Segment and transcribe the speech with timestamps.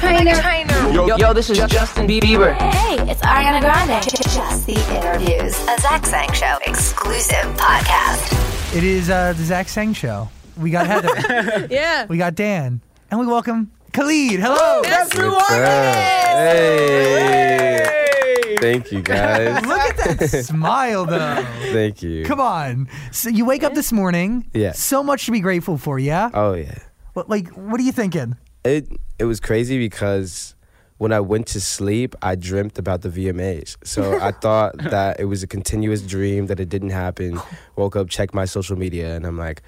[0.00, 0.32] Trainer.
[0.94, 2.54] Yo, yo, this is Justin Bieber.
[2.54, 4.02] Hey, it's Ariana Grande.
[4.02, 5.54] Just the interviews.
[5.68, 8.74] A Zach Sang Show exclusive podcast.
[8.74, 10.30] It is uh, the Zach Sang Show.
[10.56, 11.66] We got Heather.
[11.70, 12.06] Yeah.
[12.06, 12.80] we got Dan.
[13.10, 14.40] And we welcome Khalid.
[14.40, 14.80] Hello.
[14.82, 15.60] That's the What's one.
[16.30, 17.86] Hey.
[18.58, 19.62] Thank you, guys.
[19.66, 21.44] Look at that smile, though.
[21.72, 22.24] Thank you.
[22.24, 22.88] Come on.
[23.12, 24.48] So you wake up this morning.
[24.54, 24.72] Yeah.
[24.72, 26.30] So much to be grateful for, yeah?
[26.32, 26.78] Oh yeah.
[27.12, 28.36] What, like, what are you thinking?
[28.64, 28.88] It
[29.18, 30.54] it was crazy because
[30.98, 33.76] when I went to sleep, I dreamt about the VMAs.
[33.84, 37.40] So I thought that it was a continuous dream that it didn't happen.
[37.76, 39.62] Woke up, checked my social media, and I'm like,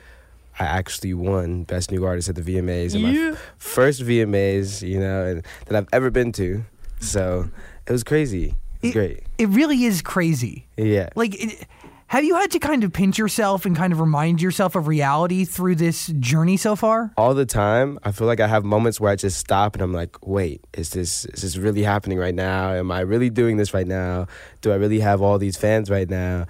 [0.61, 2.95] I actually won Best New Artist at the VMAs.
[2.95, 6.65] And my f- first VMAs, you know, and, that I've ever been to.
[7.01, 7.49] So
[7.87, 8.55] it was crazy.
[8.83, 9.23] It was It- great.
[9.39, 10.67] It really is crazy.
[10.77, 11.09] Yeah.
[11.17, 11.67] Like, it,
[12.13, 15.47] have you had to kind of pinch yourself and kind of remind yourself of reality
[15.47, 17.11] through this journey so far?
[17.17, 17.99] all the time.
[18.03, 20.91] I feel like I have moments where I just stop and I'm like, wait, is
[20.91, 22.75] this is this really happening right now?
[22.75, 24.27] Am I really doing this right now?
[24.61, 26.45] Do I really have all these fans right now?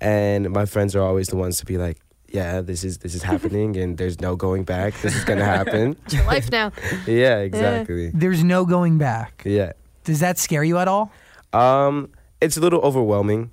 [0.00, 3.22] And my friends are always the ones to be like, yeah, this is this is
[3.32, 4.94] happening and there's no going back.
[5.00, 5.96] This is gonna happen.
[6.04, 6.70] It's your life now.
[7.08, 8.12] yeah, exactly.
[8.14, 9.42] There's no going back.
[9.44, 9.72] Yeah.
[10.04, 11.10] Does that scare you at all?
[11.52, 12.10] Um,
[12.40, 13.50] it's a little overwhelming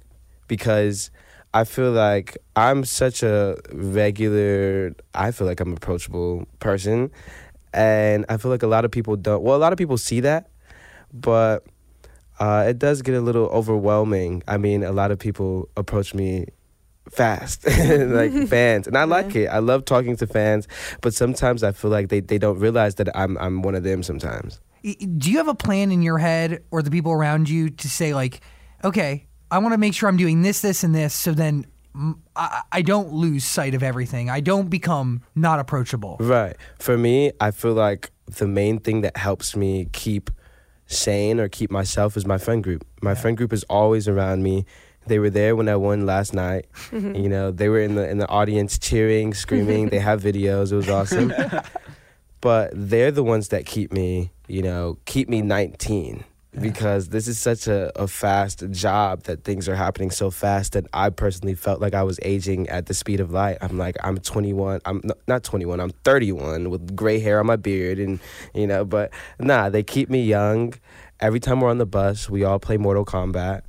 [0.48, 1.10] because
[1.56, 4.94] I feel like I'm such a regular.
[5.14, 7.12] I feel like I'm an approachable person,
[7.74, 9.42] and I feel like a lot of people don't.
[9.42, 10.50] Well, a lot of people see that,
[11.14, 11.66] but
[12.40, 14.44] uh, it does get a little overwhelming.
[14.50, 16.48] I mean, a lot of people approach me
[17.10, 20.68] fast like fans and i like it i love talking to fans
[21.02, 24.02] but sometimes i feel like they, they don't realize that i'm i'm one of them
[24.02, 27.90] sometimes Do you have a plan in your head or the people around you to
[27.90, 28.42] say, like,
[28.84, 31.66] okay, I want to make sure I'm doing this, this, and this so then
[32.36, 34.30] I, I don't lose sight of everything?
[34.30, 36.18] I don't become not approachable.
[36.20, 36.56] Right.
[36.80, 40.30] For me, I feel like the main thing that helps me keep
[40.88, 42.86] sane or keep myself is my friend group.
[43.02, 44.66] My friend group is always around me.
[45.08, 46.66] They were there when I won last night.
[46.92, 49.90] you know, they were in the in the audience cheering, screaming.
[49.90, 50.72] they have videos.
[50.72, 51.32] It was awesome.
[52.42, 56.24] but they're the ones that keep me, you know, keep me 19
[56.60, 60.86] because this is such a, a fast job that things are happening so fast that
[60.94, 63.58] I personally felt like I was aging at the speed of light.
[63.62, 64.82] I'm like, I'm 21.
[64.86, 65.80] I'm n- not 21.
[65.80, 68.20] I'm 31 with gray hair on my beard and,
[68.54, 70.74] you know, but nah, they keep me young.
[71.20, 73.62] Every time we're on the bus, we all play Mortal Kombat.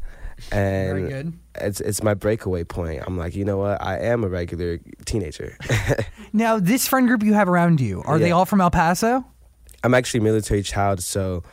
[0.53, 1.33] And Very good.
[1.55, 3.03] it's it's my breakaway point.
[3.07, 3.83] I'm like, you know what?
[3.83, 5.57] I am a regular teenager.
[6.33, 9.25] Now, this friend group you have around you, are they all from El Paso?
[9.83, 11.45] I'm actually a military child, so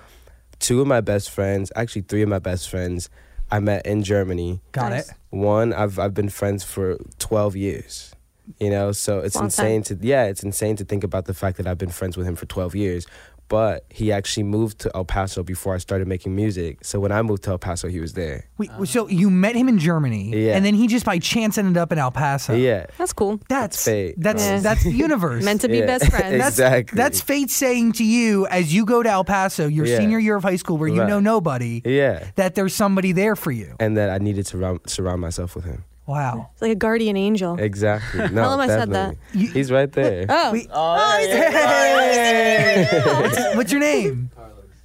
[0.63, 3.09] two of my best friends, actually three of my best friends,
[3.51, 4.61] I met in Germany.
[4.71, 5.09] Got Nice.
[5.09, 5.15] it.
[5.29, 8.15] One, I've I've been friends for 12 years.
[8.59, 11.57] You know, so it's Long insane to yeah, it's insane to think about the fact
[11.57, 13.05] that I've been friends with him for 12 years.
[13.53, 16.79] But he actually moved to El Paso before I started making music.
[16.81, 18.45] So when I moved to El Paso, he was there.
[18.57, 20.55] Wait, so you met him in Germany, Yeah.
[20.55, 22.55] and then he just by chance ended up in El Paso.
[22.55, 22.87] Yeah.
[22.97, 23.39] That's cool.
[23.49, 24.15] That's fate.
[24.17, 24.59] That's Yeah.
[24.59, 25.43] that's the universe.
[25.45, 25.85] Meant to be Yeah.
[25.85, 26.37] best friends.
[26.43, 26.97] that's, Exactly.
[26.97, 29.97] That's fate saying to you as you go to El Paso, your Yeah.
[29.99, 31.09] senior year of high school, where you Right.
[31.09, 32.23] know nobody, Yeah.
[32.37, 33.75] that there's somebody there for you.
[33.79, 35.83] And that I needed to surround, surround myself with him.
[36.05, 36.49] Wow.
[36.53, 37.57] It's like a guardian angel.
[37.59, 38.19] Exactly.
[38.31, 39.17] No, Tell him I said definitely.
[39.41, 40.25] You- He's right there.
[40.29, 40.51] Oh.
[40.51, 42.87] Wait, oh, oh, Hey!
[43.21, 44.29] what's, what's your name?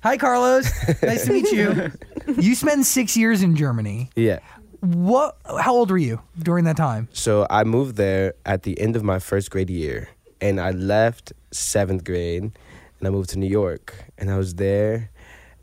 [0.03, 0.71] Hi, Carlos.
[1.03, 1.91] nice to meet you.
[2.39, 4.11] You spent six years in Germany.
[4.15, 4.41] Yeah.
[4.81, 5.39] What?
[5.47, 7.09] How old were you during that time?
[7.15, 10.11] So I moved there at the end of my first grade year,
[10.43, 15.11] and I left seventh grade, and I moved to New York, and I was there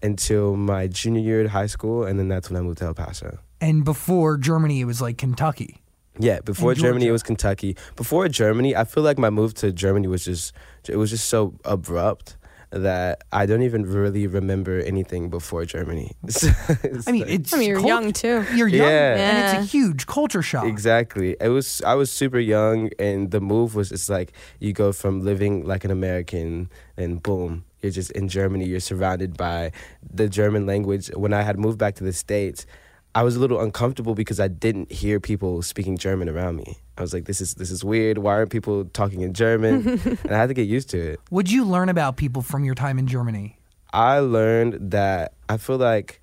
[0.01, 2.95] until my junior year at high school, and then that's when I moved to El
[2.95, 3.37] Paso.
[3.61, 5.81] And before Germany, it was like Kentucky.
[6.17, 7.75] Yeah, before Germany it was Kentucky.
[7.97, 10.53] Before Germany, I feel like my move to Germany was just
[10.87, 12.37] it was just so abrupt
[12.71, 16.11] that I don't even really remember anything before Germany.
[17.07, 17.53] I mean, it's.
[17.53, 18.45] I mean, you're cult- young too.
[18.55, 19.15] You're young, Yeah.
[19.17, 20.65] and it's a huge culture shock.
[20.65, 21.35] Exactly.
[21.41, 25.21] It was I was super young and the move was just like you go from
[25.21, 29.71] living like an American and boom, you're just in Germany, you're surrounded by
[30.13, 31.07] the German language.
[31.09, 32.65] When I had moved back to the States,
[33.15, 36.77] I was a little uncomfortable because I didn't hear people speaking German around me.
[36.97, 38.17] I was like, this is this is weird.
[38.17, 39.87] Why aren't people talking in German?
[40.05, 41.21] and I had to get used to it.
[41.29, 43.57] What'd you learn about people from your time in Germany?
[43.93, 46.21] I learned that I feel like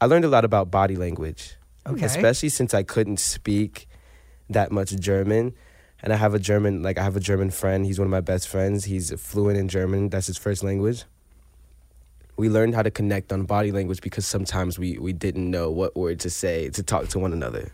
[0.00, 1.56] I learned a lot about body language.
[1.84, 2.06] Okay.
[2.06, 3.88] Especially since I couldn't speak
[4.48, 5.54] that much German.
[6.02, 7.84] And I have a German, like, I have a German friend.
[7.84, 8.86] He's one of my best friends.
[8.86, 10.08] He's fluent in German.
[10.08, 11.04] That's his first language.
[12.40, 15.94] We learned how to connect on body language because sometimes we, we didn't know what
[15.94, 17.70] word to say to talk to one another.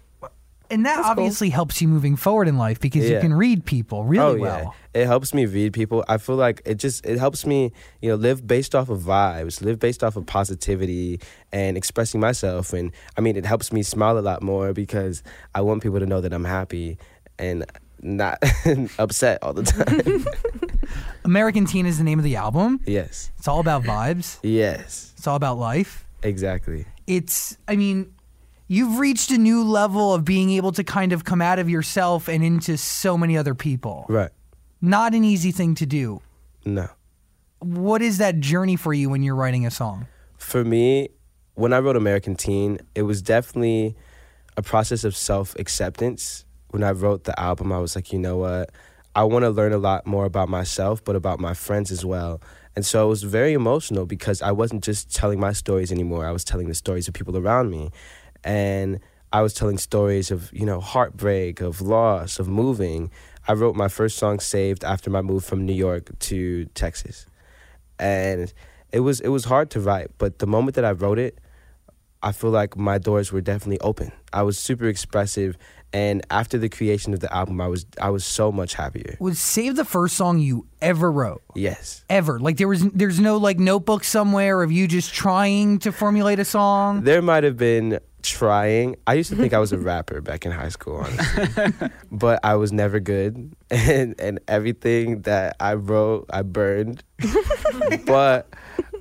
[0.69, 1.11] And that That's cool.
[1.13, 4.75] obviously helps you moving forward in life because you can read people really oh well.
[4.93, 6.05] yeah, it helps me read people.
[6.09, 7.73] I feel like it just it helps me,
[8.03, 11.21] you know, live based off of vibes, live based off of positivity
[11.53, 12.73] and expressing myself.
[12.73, 15.23] And I mean, it helps me smile a lot more because
[15.55, 16.99] I want people to know that I'm happy
[17.39, 17.65] and
[18.03, 18.43] not
[18.99, 20.25] upset all the time.
[21.25, 22.81] American Teen is the name of the album.
[22.87, 24.39] yes, It's all about vibes.
[24.43, 26.05] yes, It's all about life.
[26.23, 26.87] exactly.
[27.07, 28.13] It's, I mean,
[28.69, 32.29] you've reached a new level of being able to kind of come out of yourself
[32.29, 34.07] and into so many other people.
[34.09, 34.31] Right.
[34.81, 36.21] Not an easy thing to do.
[36.65, 36.89] No.
[37.61, 40.07] What is that journey for you when you're writing a song?
[40.37, 41.09] For me,
[41.55, 43.97] when I wrote American Teen, it was definitely
[44.57, 46.45] a process of self acceptance.
[46.77, 48.71] When I wrote the album, I was like, you know what?
[49.15, 52.43] I want to learn a lot more about myself, but about my friends as well.
[52.75, 56.27] And so it was very emotional because I wasn't just telling my stories anymore.
[56.27, 57.93] I was telling the stories of people around me.
[58.45, 59.01] And
[59.33, 63.11] I was telling stories of, you know, heartbreak, of loss, of moving.
[63.49, 67.25] I wrote my first song Saved after my move from New York to Texas.
[67.99, 68.53] And
[68.93, 71.39] it was it was hard to write, but the moment that I wrote it,
[72.23, 74.13] I feel like my doors were definitely open.
[74.31, 75.57] I was super expressive
[75.93, 79.17] and after the creation of the album I was I was so much happier.
[79.21, 81.43] Was Save the first song you ever wrote?
[81.55, 82.05] Yes.
[82.11, 82.39] Ever.
[82.39, 86.45] Like there was there's no like notebook somewhere of you just trying to formulate a
[86.45, 87.03] song.
[87.03, 88.97] There might have been trying.
[89.07, 91.73] I used to think I was a rapper back in high school, honestly.
[92.11, 93.55] but I was never good.
[93.71, 97.03] And and everything that I wrote, I burned.
[98.07, 98.49] but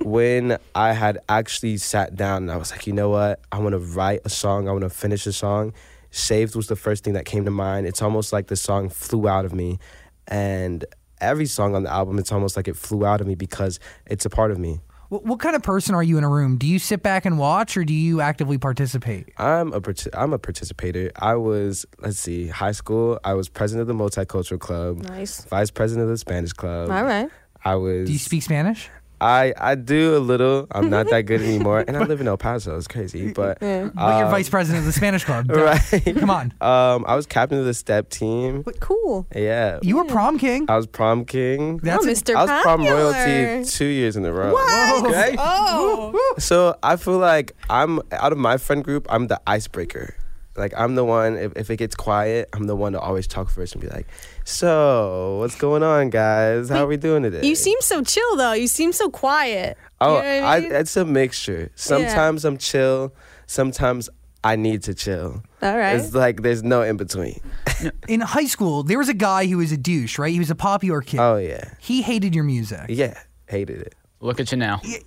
[0.02, 3.40] when I had actually sat down and I was like, you know what?
[3.50, 4.68] I want to write a song.
[4.68, 5.72] I want to finish a song.
[6.16, 7.86] Saved was the first thing that came to mind.
[7.86, 9.78] It's almost like the song flew out of me.
[10.26, 10.84] And
[11.20, 14.24] every song on the album, it's almost like it flew out of me because it's
[14.24, 14.80] a part of me.
[15.08, 16.56] What, what kind of person are you in a room?
[16.58, 19.28] Do you sit back and watch or do you actively participate?
[19.36, 21.12] I'm a parti- I'm a participator.
[21.16, 23.20] I was let's see, high school.
[23.22, 25.44] I was president of the multicultural club, Nice.
[25.44, 26.90] vice president of the Spanish club.
[26.90, 27.28] All right.
[27.64, 28.06] I was.
[28.06, 28.88] Do you speak Spanish?
[29.20, 30.66] I I do a little.
[30.70, 32.76] I'm not that good anymore, and I live in El Paso.
[32.76, 33.90] It's crazy, but Yeah.
[33.94, 35.48] But you're um, vice president of the Spanish club.
[35.48, 35.60] Duh.
[35.92, 36.16] right.
[36.18, 36.52] Come on.
[36.60, 38.62] Um, I was captain of the step team.
[38.62, 39.26] But cool.
[39.34, 40.66] Yeah, You were prom king.
[40.68, 41.78] I was prom king.
[41.78, 42.34] That's oh, Mr.
[42.34, 43.12] I was prom Popular.
[43.12, 44.52] royalty two years in a row.
[44.52, 45.06] What?
[45.06, 45.36] Okay.
[45.38, 46.34] Oh.
[46.38, 49.06] So I feel like I'm out of my friend group.
[49.10, 50.14] I'm the icebreaker.
[50.56, 51.36] Like I'm the one.
[51.36, 54.06] If, if it gets quiet, I'm the one to always talk first and be like,
[54.44, 56.68] "So what's going on, guys?
[56.68, 58.52] How are we doing today?" You seem so chill though.
[58.52, 59.76] You seem so quiet.
[60.00, 60.72] Oh, you know I mean?
[60.72, 61.70] it's a mixture.
[61.74, 63.12] Sometimes I'm chill.
[63.46, 64.08] Sometimes
[64.44, 65.42] I need to chill.
[65.62, 65.96] All right.
[65.96, 67.40] It's like there's no in between.
[68.08, 70.32] In high school, there was a guy who was a douche, right?
[70.32, 71.20] He was a popular kid.
[71.20, 72.86] Oh yeah, He hated your music.
[72.88, 73.18] yeah.
[73.48, 73.94] Hated it.
[74.20, 74.78] Look at you now.
[74.78, 74.98] He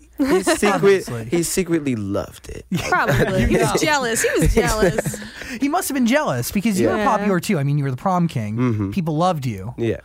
[0.43, 0.63] secret.
[0.65, 1.25] Obviously.
[1.25, 2.65] he secretly loved it.
[2.89, 3.45] Probably.
[3.47, 4.21] He was jealous.
[4.21, 5.17] He was jealous.
[5.59, 7.05] He must have been jealous because you were Yeah.
[7.05, 7.57] popular too.
[7.57, 8.57] I mean, you were the prom king.
[8.57, 8.91] Mm-hmm.
[8.91, 9.73] People loved you.
[9.77, 10.01] Yeah.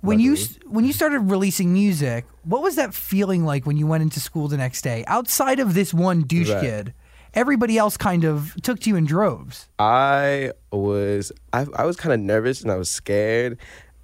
[0.00, 3.86] When you s- when you started releasing music, what was that feeling like when you
[3.86, 5.04] went into school the next day?
[5.06, 6.60] Outside of this one douche Right.
[6.60, 6.94] kid,
[7.34, 9.68] everybody else kind of took to you in droves.
[9.78, 13.58] I was I, I was kind of nervous and I was scared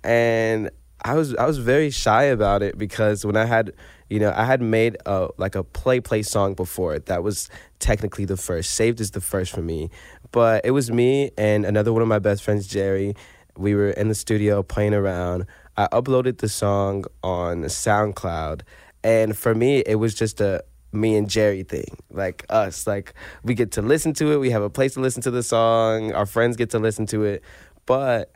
[0.04, 0.70] and
[1.04, 3.72] I was I was very shy about it because when I had
[4.10, 6.98] you know I had made a like a play play song before.
[6.98, 9.90] That was technically the first saved is the first for me.
[10.32, 13.14] But it was me and another one of my best friends Jerry.
[13.56, 15.46] We were in the studio playing around.
[15.76, 18.62] I uploaded the song on SoundCloud.
[19.02, 22.86] And for me it was just a me and Jerry thing, like us.
[22.86, 24.38] Like we get to listen to it.
[24.38, 26.12] We have a place to listen to the song.
[26.12, 27.42] Our friends get to listen to it,
[27.86, 28.34] but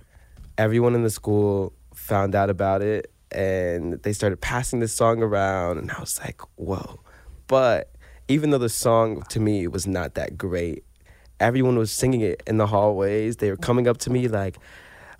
[0.59, 5.79] everyone in the school found out about it and they started passing this song around,
[5.79, 7.01] and I was like, whoa.
[7.47, 7.93] But
[8.29, 10.85] even though the song to me was not that great,
[11.41, 13.37] everyone was singing it in the hallways.
[13.37, 14.59] They were coming up to me like.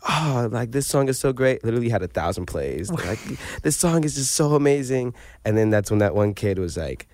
[0.09, 1.63] Oh, like this song is so great.
[1.63, 2.89] Literally had a thousand plays.
[2.89, 3.21] They're Like
[3.63, 5.15] this song is just so amazing.
[5.45, 7.07] And then that's when that one kid was like,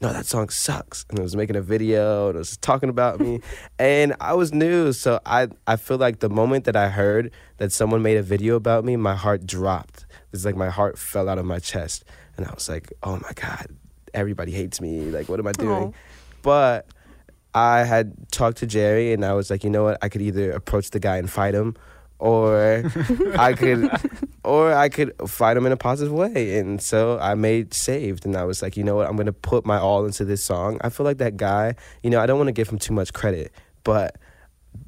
[0.00, 1.06] no, that song sucks.
[1.08, 3.40] And it was making a video and it was talking about me.
[3.78, 4.92] and I was new.
[4.92, 8.56] So I, I feel like the moment that I heard that someone made a video
[8.56, 10.03] about me, my heart dropped.
[10.34, 12.04] It's like my heart fell out of my chest.
[12.36, 13.68] And I was like, oh my God,
[14.12, 15.10] everybody hates me.
[15.10, 15.84] Like, what am I doing?
[15.84, 15.92] Aw.
[16.42, 16.86] But
[17.54, 19.98] I had talked to Jerry and I was like, you know what?
[20.02, 21.76] I could either approach the guy and fight him
[22.18, 22.84] or
[23.38, 23.88] I could
[24.42, 26.58] or I could fight him in a positive way.
[26.58, 29.64] And so I made Saved and I was like, you know what, I'm gonna put
[29.64, 30.78] my all into this song.
[30.80, 33.52] I feel like that guy, you know, I don't wanna give him too much credit,
[33.84, 34.16] but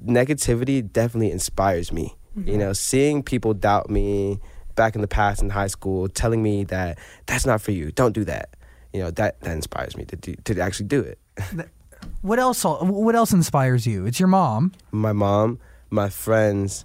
[0.04, 2.16] negativity definitely inspires me.
[2.34, 2.58] You mm-hmm.
[2.58, 4.40] know, seeing people doubt me
[4.76, 8.12] back in the past in high school, telling me that that's not for you, don't
[8.12, 8.50] do that.
[8.92, 11.18] You know, that, that inspires me to do to actually do it.
[12.22, 12.64] What else?
[12.64, 14.06] What else inspires you?
[14.06, 14.72] It's your mom.
[14.90, 15.58] my mom,
[15.90, 16.84] my friends,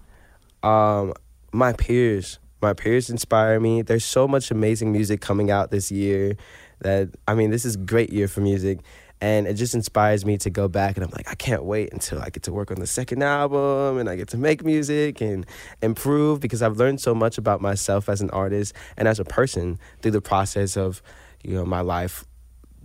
[0.64, 1.14] um,
[1.52, 2.40] my peers.
[2.62, 3.82] My peers inspire me.
[3.82, 6.38] There's so much amazing music coming out this year
[6.82, 8.80] that I mean, this is a great year for music.
[9.22, 12.20] And it just inspires me to go back and I'm like, I can't wait until
[12.20, 15.46] I get to work on the second album and I get to make music and
[15.84, 19.78] improve because I've learned so much about myself as an artist and as a person
[20.02, 21.04] through the process of,
[21.44, 22.26] you know, my life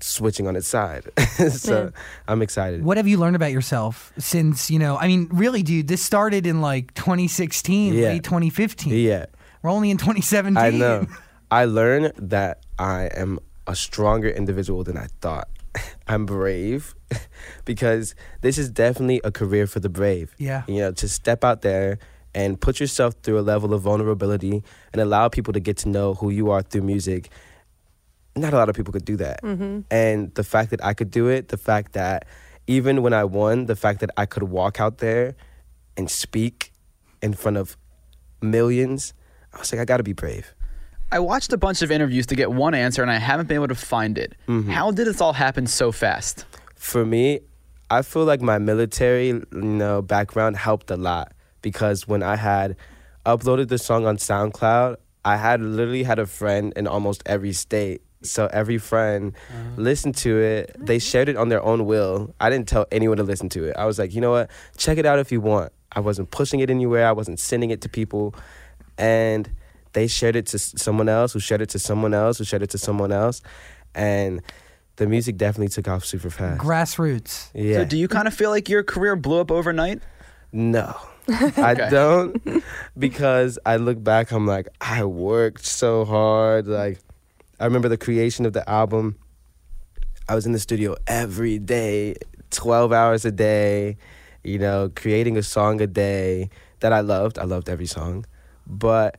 [0.01, 1.09] switching on its side.
[1.51, 1.91] so Yeah.
[2.29, 2.85] I'm excited.
[2.85, 4.99] What have you learned about yourself since you know?
[4.99, 8.09] I mean, really, dude, this started in like 2016, Yeah.
[8.09, 8.93] late 2015.
[8.93, 9.25] Yeah.
[9.63, 10.59] We're only in 2017.
[10.59, 11.07] I know.
[11.51, 15.49] I learned that I am a stronger individual than I thought.
[16.07, 16.95] I'm brave
[17.65, 20.35] because this is definitely a career for the brave.
[20.39, 20.63] Yeah.
[20.69, 21.99] You know, to step out there
[22.35, 26.15] and put yourself through a level of vulnerability and allow people to get to know
[26.15, 27.31] who you are through music.
[28.37, 29.43] Not a lot of people could do that.
[29.43, 29.81] Mm-hmm.
[29.91, 32.27] And the fact that I could do it, the fact that
[32.67, 35.35] even when I won, the fact that I could walk out there
[35.97, 36.73] and speak
[37.23, 37.79] in front of
[38.43, 39.15] millions,
[39.55, 40.55] I was like, I gotta be brave.
[41.13, 43.69] I watched a bunch of interviews to get one answer and I haven't been able
[43.69, 44.35] to find it.
[44.49, 44.71] Mm-hmm.
[44.71, 46.45] How did this all happen so fast?
[46.87, 47.41] for me,
[47.91, 51.33] I feel like my military, you know, background helped a lot
[51.63, 52.77] because when I had
[53.25, 58.03] uploaded the song on SoundCloud, I had literally had a friend in almost every state.
[58.23, 59.33] So every friend
[59.77, 60.77] listened to it.
[60.79, 62.35] They shared it on their own will.
[62.41, 63.77] I didn't tell anyone to listen to it.
[63.77, 64.51] I was like, you know what?
[64.77, 65.73] Check it out if you want.
[65.93, 67.07] I wasn't pushing it anywhere.
[67.07, 68.35] I wasn't sending it to people.
[68.99, 69.51] And
[69.97, 72.69] they shared it to someone else who shared it to someone else who shared it
[72.69, 73.41] to someone else.
[73.95, 74.43] And
[74.97, 76.61] the music definitely took off super fast.
[76.61, 77.49] Grassroots.
[77.55, 77.79] Yeah.
[77.79, 80.03] So do you kind of feel like your career blew up overnight?
[80.53, 80.95] No.
[81.29, 82.63] I don't
[82.99, 87.01] because I look back I'm like I worked so hard like
[87.59, 89.17] I remember the creation of the album
[90.29, 92.15] I was in the studio every day
[92.51, 93.97] 12 hours a day
[94.45, 96.49] you know creating a song a day
[96.79, 98.25] that I loved I loved every song
[98.65, 99.17] but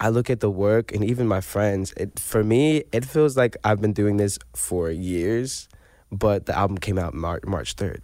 [0.00, 3.56] I look at the work and even my friends it for me it feels like
[3.64, 5.68] I've been doing this for years
[6.12, 8.00] but the album came out Mar- March 3rd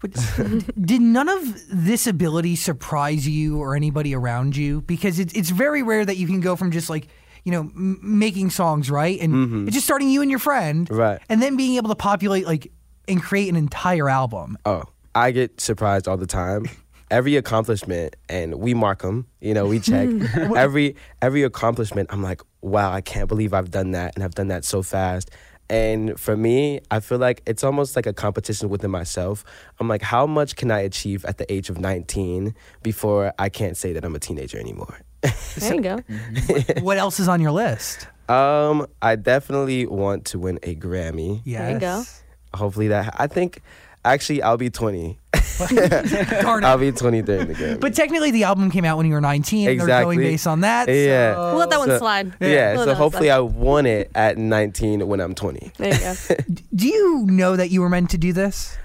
[0.86, 4.82] Did none of this ability surprise you or anybody around you?
[4.82, 7.08] Because it's it's very rare that you can go from just like
[7.44, 11.00] you know m- making songs right and it's just starting you and your friend, Mm-hmm.
[11.00, 11.20] Right.
[11.28, 12.70] And then being able to populate like
[13.08, 14.56] and create an entire album.
[14.64, 14.84] Oh,
[15.14, 16.66] I get surprised all the time.
[17.10, 19.26] Every accomplishment, and we mark them.
[19.40, 20.08] You know, we check
[20.56, 22.08] every every accomplishment.
[22.12, 25.30] I'm like, wow, I can't believe I've done that, and I've done that so fast.
[25.68, 29.44] And for me, I feel like it's almost like a competition within myself.
[29.80, 33.76] I'm like, how much can I achieve at the age of 19 before I can't
[33.76, 35.00] say that I'm a teenager anymore?
[35.56, 35.98] There you go.
[36.82, 38.06] what else is on your list?
[38.28, 41.40] Um, I definitely want to win a Grammy.
[41.44, 41.60] Yes.
[41.60, 42.04] There you go.
[42.54, 43.14] Hopefully that.
[43.18, 43.60] I think
[44.12, 45.18] actually I'll be 20.
[45.58, 46.66] Darn it.
[46.66, 47.78] I'll be 20 during the game.
[47.78, 49.68] But technically, the album came out when you were 19.
[49.68, 50.18] and They're going Exactly.
[50.18, 50.88] based on that.
[50.88, 51.34] Yeah.
[51.34, 52.32] so- We'll let that one So- slide.
[52.40, 53.36] Yeah, We'll let so one hopefully slide.
[53.36, 55.72] I won it at 19 when I'm 20.
[55.78, 56.14] There you go.
[56.74, 58.76] Do you know that you were meant to do this?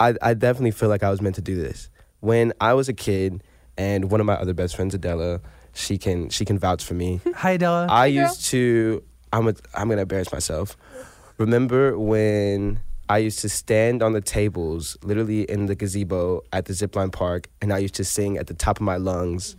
[0.00, 1.88] I, I definitely feel like I was meant to do this.
[2.20, 3.42] When I was a kid,
[3.78, 5.40] and one of my other best friends, Adela,
[5.74, 7.20] she can she can vouch for me.
[7.34, 7.86] Hi, Adela.
[7.90, 9.02] I used to.
[9.32, 10.76] I'm a, I'm gonna embarrass myself.
[11.38, 16.72] Remember when I used to stand on the tables, literally in the gazebo at the
[16.72, 19.56] zipline park, and I used to sing at the top of my lungs,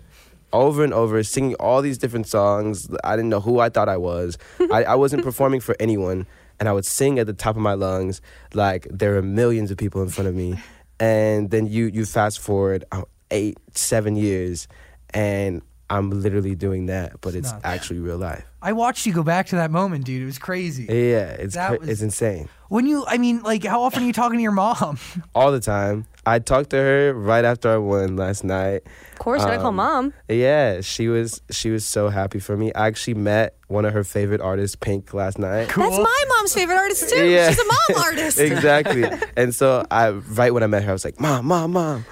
[0.52, 2.90] over and over, singing all these different songs.
[3.04, 4.38] I didn't know who I thought I was.
[4.72, 6.28] I, I wasn't performing for anyone,
[6.60, 8.22] and I would sing at the top of my lungs
[8.54, 10.60] like there are millions of people in front of me.
[11.00, 14.68] And then you you fast forward uh, eight seven years,
[15.14, 17.64] and I'm literally doing that, but it's nuts.
[17.64, 18.44] actually real life.
[18.62, 20.22] I watched you go back to that moment, dude.
[20.22, 20.84] It was crazy.
[20.84, 22.50] Yeah, it's cra- was- it's insane.
[22.70, 25.00] When you, I mean, like, how often are you talking to your mom?
[25.36, 26.06] All the time.
[26.26, 28.82] I talked to her right after I won last night.
[29.14, 30.14] Of course, gotta call Um, mom.
[30.28, 32.74] Yeah, she was she was so happy for me.
[32.74, 35.70] I actually met one of her favorite artists, Pink, last night.
[35.74, 37.26] That's my mom's favorite artist too.
[37.26, 37.48] Yeah.
[37.50, 38.40] She's a mom artist.
[38.40, 39.06] exactly.
[39.38, 42.06] And so I right when I met her, I was like, "Mom, mom, mom,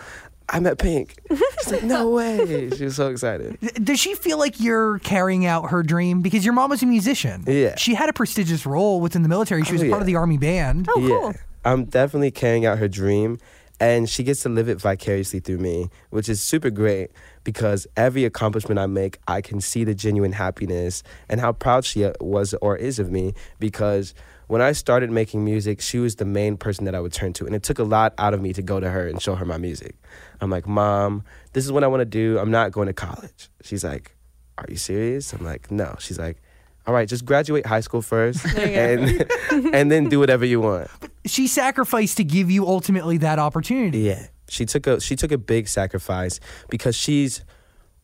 [0.50, 3.58] I met Pink." She's like, "No way!" She was so excited.
[3.84, 6.22] Does she feel like you're carrying out her dream?
[6.22, 7.44] Because your mom was a musician.
[7.48, 7.76] Yeah.
[7.78, 9.64] She had a prestigious role within the military.
[9.64, 10.88] She was Oh, part of the army band.
[10.90, 11.08] Oh, cool.
[11.08, 11.34] Yeah,
[11.64, 13.40] I'm definitely carrying out her dream,
[13.80, 17.12] and she gets to live it vicariously through me, which is super great
[17.44, 22.06] because every accomplishment I make, I can see the genuine happiness and how proud she
[22.06, 24.14] uh, was or is of me because.
[24.48, 27.46] When I started making music, she was the main person that I would turn to.
[27.46, 29.46] And it took a lot out of me to go to her and show her
[29.46, 29.96] my music.
[30.42, 31.24] I'm like, Mom,
[31.54, 32.38] this is what I want to do.
[32.38, 33.50] I'm not going to college.
[33.64, 34.16] She's like,
[34.58, 35.34] Are you serious?
[35.34, 35.96] I'm like, No.
[36.00, 36.42] She's like,
[36.86, 40.90] All right, just graduate high school first and, and then do whatever you want.
[41.00, 44.00] But she sacrificed to give you ultimately that opportunity.
[44.00, 47.44] Yeah, she took a she took a big sacrifice because she's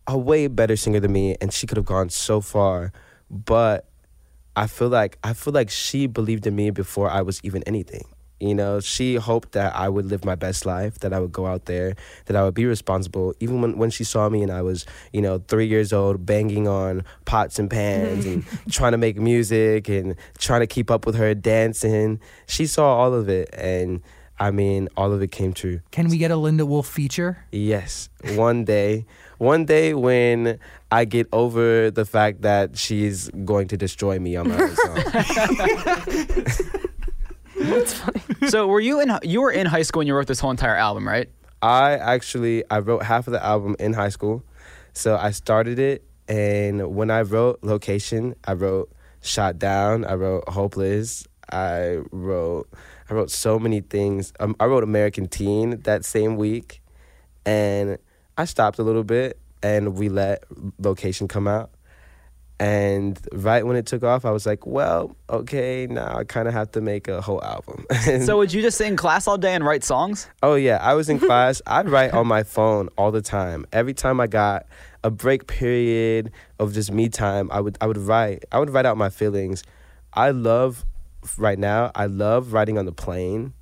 [0.07, 2.91] a way better singer than me, and she could have gone so far.
[3.29, 3.88] But
[4.55, 8.03] I feel like I feel like she believed in me before I was even anything.
[8.41, 11.46] You know, she hoped that I would live my best life, that I would go
[11.46, 13.36] out there, that I would be responsible.
[13.39, 16.67] Even when, when she saw me and I was, you know, three years old, banging
[16.67, 21.13] on pots and pans and trying to make music and trying to keep up with
[21.15, 23.48] her dancing, she saw all of it.
[23.53, 24.01] And
[24.41, 25.81] I mean, all of it came true.
[25.91, 27.45] Can we get a Linda Wolfe feature?
[27.51, 29.05] Yes, one day,
[29.38, 30.57] one day when
[30.89, 34.98] I get over the fact that she's going to destroy me on my own song.
[38.50, 40.75] so were you in you were in high school when you wrote this whole entire
[40.75, 41.29] album, right?
[41.62, 44.43] I actually I wrote half of the album in high school,
[44.93, 50.50] so I started it, and when I wrote Location, I wrote Shot Down, I wrote
[50.50, 52.67] Hopeless, I wrote
[53.12, 54.32] I wrote so many things.
[54.39, 56.82] Um, I wrote American Teen that same week,
[57.46, 57.98] and
[58.38, 60.46] I stopped a little bit, and we let
[60.80, 61.72] Location come out.
[62.58, 66.53] And right when it took off, I was like, well, okay, now I kind of
[66.53, 67.86] have to make a whole album.
[68.22, 70.27] So would you just sit in class all day and write songs?
[70.41, 71.62] Oh yeah, I was in class.
[71.68, 73.65] I'd write on my phone all the time.
[73.74, 74.68] Every time I got
[75.03, 78.46] a break period of just me time, I would I would write.
[78.53, 79.63] I would write out my feelings.
[80.13, 80.86] I love
[81.38, 81.92] right now.
[81.96, 83.54] I love riding on the plane.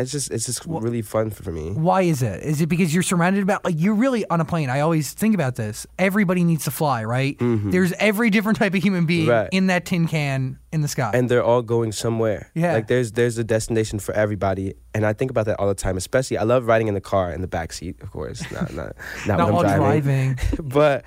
[0.00, 1.72] It's just it's just really fun for me.
[1.72, 2.40] Why is it?
[2.44, 4.70] Is it because you're surrounded about like you're really on a plane?
[4.70, 5.88] I always think about this.
[5.98, 7.36] Everybody needs to fly, right?
[7.40, 9.30] There's every different type of human being Mm-hmm.
[9.30, 9.48] Right.
[9.50, 11.10] in that tin can in the sky.
[11.12, 12.52] And they're all going somewhere.
[12.54, 12.74] Yeah.
[12.74, 15.96] Like there's there's a destination for everybody, and I think about that all the time.
[15.96, 18.48] Especially, I love riding in the car in the back seat, of course.
[18.52, 18.92] Not not
[19.26, 20.34] not, Not when I'm driving.
[20.36, 20.38] driving.
[20.68, 21.04] but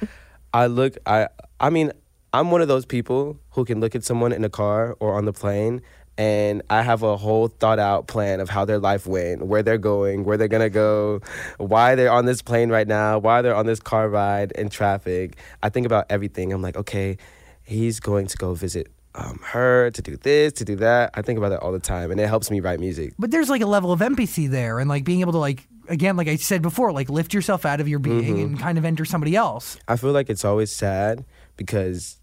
[0.54, 1.30] I look I
[1.62, 1.94] I mean
[2.34, 5.26] I'm one of those people who can look at someone in a car or on
[5.26, 5.82] the plane
[6.18, 9.78] and I have a whole thought out plan of how their life went, where they're
[9.78, 11.22] going, where they're gonna go,
[11.58, 15.38] why they're on this plane right now, why they're on this car ride in traffic.
[15.64, 16.54] I think about everything.
[16.54, 17.18] I'm like, okay,
[17.64, 21.12] he's going to go visit um, her to do this, to do that.
[21.16, 23.14] I think about that all the time, and it helps me write music.
[23.18, 26.16] but there's like a level of empathy there, and like being able to like again,
[26.18, 28.40] like I said before, like lift yourself out of your being Mm-hmm.
[28.42, 29.78] and kind of enter somebody else.
[29.88, 31.26] I feel like it's always sad
[31.58, 32.20] because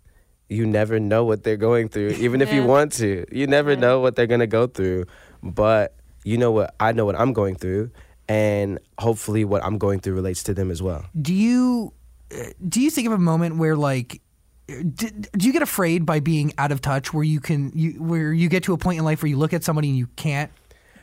[0.49, 3.27] you never know what they're going through, even if you want to.
[3.31, 5.05] You never know what they're gonna go through,
[5.43, 6.75] but you know what?
[6.81, 7.91] I know what I'm going through,
[8.29, 11.05] and hopefully, what I'm going through relates to them as well.
[11.21, 11.93] Do you
[12.33, 14.21] uh, do you think of a moment where like
[14.67, 18.33] do, do you get afraid by being out of touch where you can you where
[18.33, 20.51] you get to a point in life where you look at somebody and you can't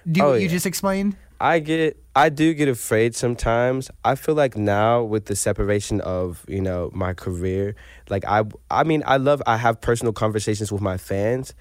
[0.10, 1.16] do Oh, what you just explained?
[1.40, 3.92] I get I do get afraid sometimes.
[4.06, 7.76] I feel like now with the separation of, you know, my career,
[8.10, 11.54] like I I mean, I love I have personal conversations with my fans,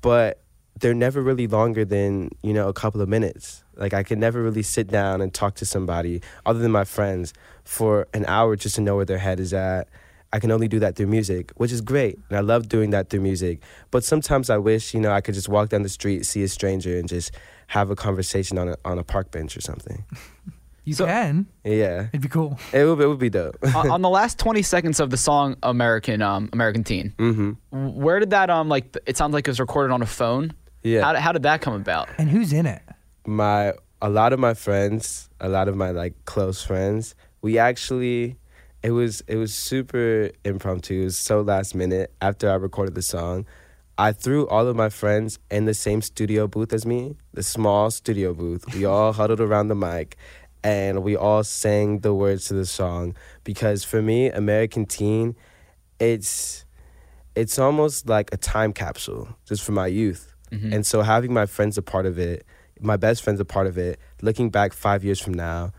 [0.00, 0.42] but
[0.80, 3.62] they're never really longer than, you know, a couple of minutes.
[3.76, 7.32] Like I can never really sit down and talk to somebody other than my friends
[7.62, 9.88] for an hour just to know where their head is at.
[10.32, 12.18] I can only do that through music, which is great.
[12.28, 13.60] And I love doing that through music.
[13.90, 16.48] But sometimes I wish, you know, I could just walk down the street, see a
[16.48, 17.32] stranger and just
[17.70, 20.04] have a conversation on a on a park bench or something.
[20.84, 21.46] You So- can.
[21.62, 22.58] Yeah, It'd be cool.
[22.72, 23.56] it would, it would be dope.
[23.76, 27.50] on, on the last 20 seconds of the song American um, American Teen, Mm-hmm.
[28.02, 30.52] where did that um like it sounds like it was recorded on a phone?
[30.82, 32.08] Yeah, How, did- how did that come about?
[32.18, 32.82] And who's in it?
[33.26, 38.36] my a lot of my friends, a lot of my like close friends, we actually
[38.82, 41.02] it was it was super impromptu.
[41.02, 43.46] It was so last minute after I recorded the song.
[44.00, 47.90] I threw all of my friends in the same studio booth as me, the small
[47.90, 48.64] studio booth.
[48.74, 50.16] We all huddled around the mic
[50.64, 55.36] and we all sang the words to the song because for me, American Teen,
[55.98, 56.64] it's
[57.34, 60.34] it's almost like a time capsule just for my youth.
[60.50, 60.72] Mm-hmm.
[60.72, 62.46] And so having my friends a part of it,
[62.80, 65.72] my best friends a part of it, looking back 5 years from now,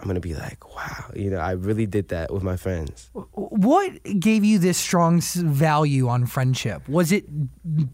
[0.00, 3.10] I'm to be like, wow, you know, I really did that with my friends.
[3.12, 6.88] What gave you this strong value on friendship?
[6.88, 7.24] Was it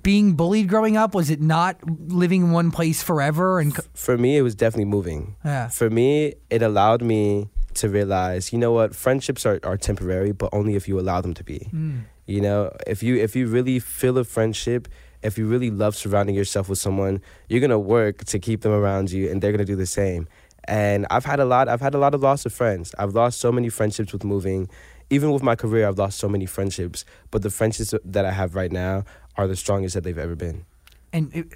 [0.02, 1.14] being bullied growing up?
[1.14, 1.76] Was it not
[2.10, 3.60] living in one place forever?
[3.60, 5.36] And c- For me, it was definitely moving.
[5.44, 5.68] Yeah.
[5.68, 10.48] For me, it allowed me to realize, you know what, friendships are, are temporary, but
[10.52, 11.68] only if you allow them to be.
[11.70, 11.98] Hmm.
[12.26, 14.88] You know, if you if you really feel a friendship,
[15.22, 19.10] if you really love surrounding yourself with someone, you're gonna work to keep them around
[19.10, 20.28] you, and they're gonna do the same.
[20.64, 21.68] And I've had a lot.
[21.68, 22.94] I've had a lot of loss of friends.
[22.98, 24.68] I've lost so many friendships with moving.
[25.10, 27.04] Even with my career, I've lost so many friendships.
[27.30, 29.04] But the friendships that I have right now
[29.36, 30.64] are the strongest that they've ever been.
[31.12, 31.46] and it,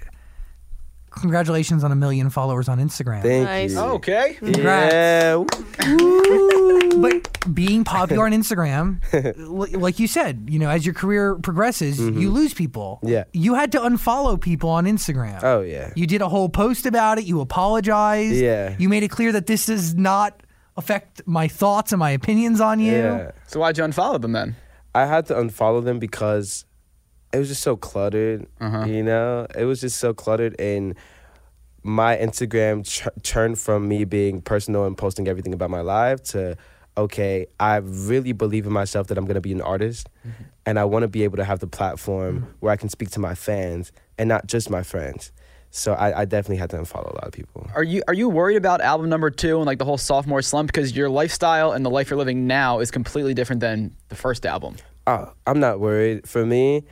[1.11, 3.21] congratulations on a million followers on Instagram.
[3.21, 3.71] Thank Nice.
[3.73, 3.79] you.
[3.79, 4.33] Okay.
[4.39, 4.93] Congrats.
[4.93, 5.43] Yeah.
[6.99, 9.01] but being popular on Instagram,
[9.37, 12.99] li- like you said, you know, as your career progresses, you lose people.
[13.03, 13.13] Mm-hmm.
[13.13, 13.23] Yeah.
[13.33, 15.41] You had to unfollow people on Instagram.
[15.43, 15.91] Oh yeah.
[15.95, 17.25] You did a whole post about it.
[17.25, 18.35] You apologized.
[18.35, 18.75] Yeah.
[18.79, 20.41] You made it clear that this does not
[20.77, 22.91] affect my thoughts and my opinions on you.
[22.93, 23.31] Yeah.
[23.47, 24.55] So why'd you unfollow them then?
[24.93, 26.65] I had to unfollow them because
[27.33, 28.47] it was just so cluttered.
[28.61, 28.85] Uh-huh.
[28.85, 30.95] You know, it was just so cluttered, and
[31.83, 36.55] my Instagram ch- turned from me being personal and posting everything about my life to,
[36.97, 40.43] okay, I really believe in myself that I'm gonna be an artist, mm-hmm.
[40.65, 42.51] and I want to be able to have the platform mm-hmm.
[42.59, 45.31] where I can speak to my fans and not just my friends.
[45.75, 47.69] So I, I definitely had to unfollow a lot of people.
[47.75, 50.67] Are you are you worried about album number two and like the whole sophomore slump
[50.67, 54.45] because your lifestyle and the life you're living now is completely different than the first
[54.45, 54.77] album?
[55.05, 56.29] Oh, I'm not worried.
[56.29, 56.85] For me,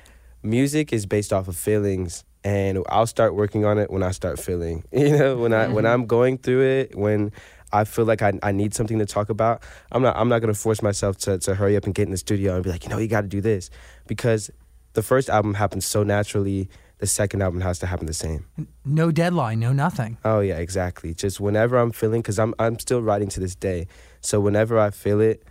[0.43, 4.37] music is based off of feelings, and I'll start working on it when I start
[4.37, 4.83] feeling.
[4.91, 5.93] You know, when I when mm-hmm.
[5.93, 7.31] I'm going through it, when
[7.73, 10.53] I feel like I, I need something to talk about, I'm not I'm not gonna
[10.53, 12.89] force myself to to hurry up and get in the studio and be like, you
[12.89, 13.69] know, you got to do this,
[14.07, 14.51] because
[14.93, 16.69] the first album happened so naturally.
[16.99, 18.45] The second album has to happen the same.
[18.85, 20.17] No deadline, no nothing.
[20.23, 21.13] Oh yeah, exactly.
[21.13, 23.87] Just whenever I'm feeling, because I'm I'm still writing to this day.
[24.21, 25.43] So whenever I feel it,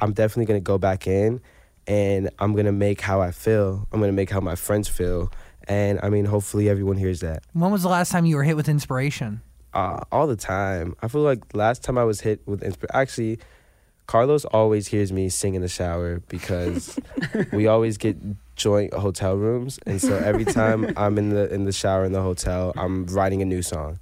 [0.00, 1.42] I'm definitely gonna go back in,
[1.86, 3.86] and I'm gonna make how I feel.
[3.92, 5.30] I'm gonna make how my friends feel,
[5.68, 7.42] and I mean, hopefully everyone hears that.
[7.52, 9.42] When was the last time you were hit with inspiration?
[9.76, 10.96] Uh, all the time.
[11.02, 12.96] I feel like last time I was hit with inspiration.
[12.96, 13.38] Actually,
[14.06, 16.98] Carlos always hears me sing in the shower because
[17.52, 18.16] we always get
[18.56, 22.22] joint hotel rooms, and so every time I'm in the in the shower in the
[22.22, 23.98] hotel, I'm writing a new song.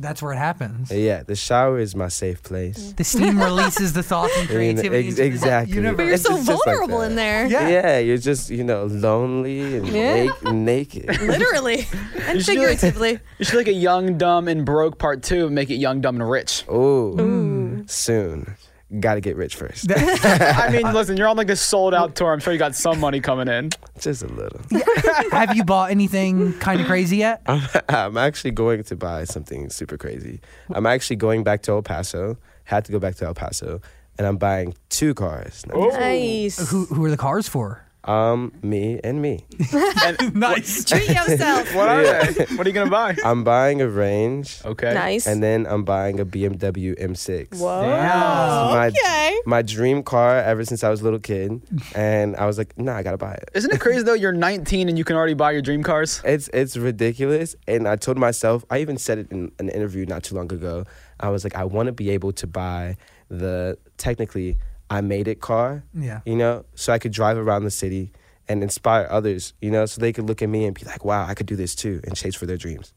[0.00, 0.90] That's where it happens.
[0.90, 2.92] Yeah, the shower is my safe place.
[2.96, 4.98] The steam releases the thoughts and You know, creativity.
[5.08, 5.74] ex- into the exactly.
[5.76, 5.96] universe.
[5.96, 7.46] But you're so just- just like vulnerable in there.
[7.46, 7.68] Yeah.
[7.68, 7.98] Yeah.
[7.98, 10.32] you're just you know lonely and Yeah.
[10.42, 11.06] na- naked.
[11.22, 11.86] Literally
[12.26, 13.18] and You should do figuratively.
[13.38, 16.30] You should like a Young, Dumb, and Broke Part Two make it Young, Dumb, and
[16.30, 16.64] Rich.
[16.70, 18.56] Ooh, soon.
[18.98, 19.86] Got to get rich first.
[19.94, 22.32] I mean, listen, you're on like this sold out tour.
[22.32, 23.70] I'm sure you got some money coming in.
[24.00, 24.60] just a little.
[25.30, 27.40] Have you bought anything kind of crazy yet?
[27.88, 30.40] I'm actually going to buy something super crazy.
[30.70, 32.36] I'm actually going back to El Paso.
[32.64, 33.80] Had to go back to El Paso,
[34.18, 35.64] and I'm buying two cars.
[35.66, 36.70] Nice.
[36.70, 37.84] Who who are the cars for?
[38.04, 39.44] Um, me and me.
[40.34, 40.84] nice.
[40.84, 41.74] Treat yourself.
[41.74, 42.44] What are they?
[42.56, 43.14] What are you gonna buy?
[43.24, 44.94] I'm buying a Range, Okay.
[44.94, 45.26] Nice.
[45.26, 47.58] and then I'm buying a BMW M6.
[47.60, 47.82] Whoa.
[47.86, 49.38] my, Okay.
[49.44, 51.60] my dream car ever since I was a little kid,
[51.94, 53.50] and I was like, nah, I gotta buy it.
[53.54, 54.14] Isn't it crazy though?
[54.14, 56.22] You're 19 and you can already buy your dream cars.
[56.24, 58.64] It's it's ridiculous, and I told myself.
[58.70, 60.84] I even said it in an interview not too long ago.
[61.20, 62.96] I was like, I want to be able to buy
[63.28, 64.56] the technically
[64.90, 65.84] I made it car.
[65.94, 66.20] Yeah.
[66.26, 68.12] You know, so I could drive around the city
[68.48, 69.54] and inspire others.
[69.62, 71.56] You know, so they could look at me and be like, wow, I could do
[71.56, 72.92] this too, and chase for their dreams.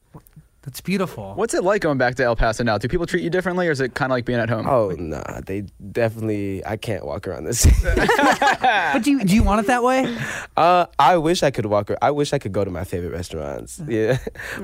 [0.64, 1.34] That's beautiful.
[1.36, 2.78] What's it like going back to El Paso now?
[2.78, 4.66] Do people treat you differently, or is it kind of like being at home?
[4.66, 6.66] Oh nah, they definitely.
[6.66, 7.76] I can't walk around the city.
[8.94, 10.18] But do you, do you want it that way?
[10.56, 11.90] Uh, I wish I could walk.
[11.92, 13.82] ar- I wish I could go to my favorite restaurants.
[13.86, 14.20] Yeah,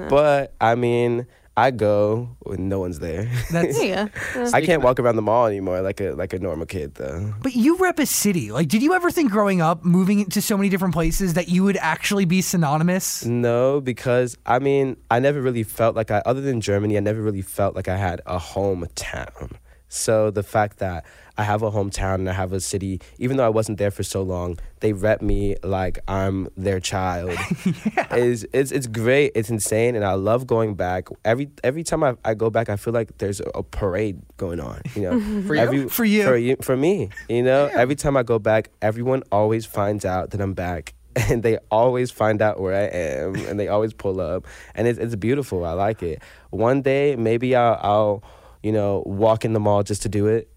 [0.09, 1.27] but I mean,
[1.59, 3.29] I go when no one's there.
[3.51, 4.49] That's There you.
[4.53, 7.33] I can't walk around the mall anymore like a like a normal kid though.
[7.41, 8.49] But you rep a city.
[8.53, 11.65] Like, did you ever think growing up, moving to so many different places, that you
[11.65, 13.25] would actually be synonymous?
[13.25, 17.21] No, because I mean, I never really felt like I, other than Germany, I never
[17.21, 19.57] really felt like I had a hometown.
[19.89, 21.05] So the fact that
[21.37, 24.03] I have a hometown and I have a city, even though I wasn't there for
[24.03, 27.31] so long, they rep me like I'm their child.
[28.11, 29.31] is it's it's great.
[29.35, 31.07] It's insane, and I love going back.
[31.25, 34.59] Every every time I, I go back, I feel like there's a, a parade going
[34.59, 34.81] on.
[34.95, 35.61] You know, For you?
[35.61, 36.23] Every- For you.
[36.23, 37.09] for you, for me.
[37.27, 40.93] You know, every time I go back, everyone always finds out that I'm back.
[41.29, 44.99] And they always find out where I am, and they always pull up, and it's
[44.99, 45.65] it's beautiful.
[45.65, 46.21] I like it.
[46.51, 48.23] One day, maybe I'll, I'll,
[48.63, 50.49] you know, walk in the mall just to do it.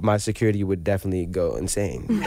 [0.00, 2.06] My security would definitely go insane.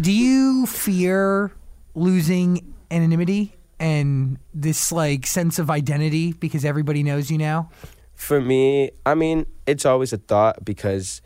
[0.00, 1.50] Do you fear
[1.94, 7.68] losing anonymity and this like sense of identity because everybody knows you now?
[8.14, 11.20] For me, I mean, it's always a thought because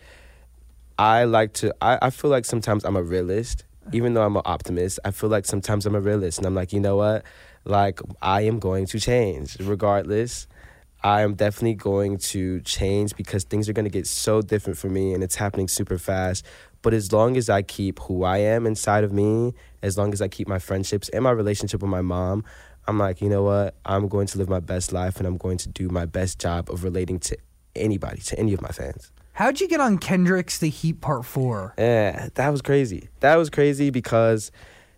[0.98, 3.64] I like to, I, I feel like sometimes I'm a realist.
[3.92, 6.38] Even though I'm an optimist, I feel like sometimes I'm a realist.
[6.38, 7.24] And I'm like, you know what?
[7.64, 10.46] Like, I am going to change regardless.
[11.02, 14.88] I am definitely going to change because things are going to get so different for
[14.88, 16.44] me and it's happening super fast.
[16.82, 20.20] But as long as I keep who I am inside of me, as long as
[20.20, 22.44] I keep my friendships and my relationship with my mom,
[22.86, 23.74] I'm like, you know what?
[23.84, 26.70] I'm going to live my best life and I'm going to do my best job
[26.70, 27.36] of relating to
[27.76, 29.12] anybody, to any of my fans.
[29.32, 31.74] How'd you get on Kendrick's The Heart Part 4?
[31.78, 33.08] Yeah, that was crazy.
[33.20, 34.50] That was crazy because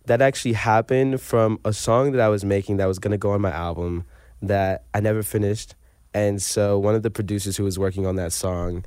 [0.06, 3.42] that actually happened from a song that I was making that was gonna go on
[3.42, 4.04] my album
[4.40, 5.74] that I never finished.
[6.12, 8.84] And so one of the producers who was working on that song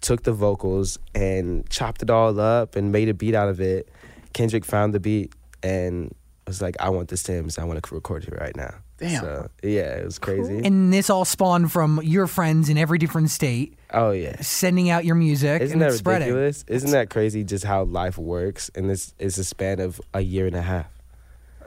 [0.00, 3.88] took the vocals and chopped it all up and made a beat out of it.
[4.32, 5.32] Kendrick found the beat
[5.62, 6.14] and
[6.46, 7.58] was like, I want the stems.
[7.58, 8.74] I want to record it right now.
[8.98, 9.20] Damn.
[9.20, 10.60] So, yeah, it was crazy.
[10.64, 14.40] And this all spawned from your friends in every different state oh, yeah.
[14.40, 16.28] sending out your music Isn't and that it's spreading.
[16.28, 16.64] ridiculous?
[16.68, 18.70] Isn't that crazy just how life works?
[18.74, 20.86] And this is a span of a year and a half.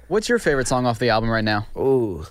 [0.08, 1.68] What's your favorite song off the album right now?
[1.78, 2.26] Ooh,